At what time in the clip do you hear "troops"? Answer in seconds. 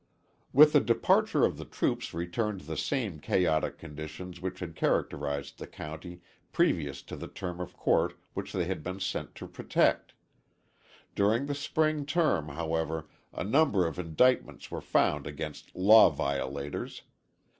1.63-2.11